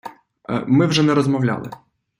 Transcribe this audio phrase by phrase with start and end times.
[0.67, 1.71] Ми вже не розмовляли.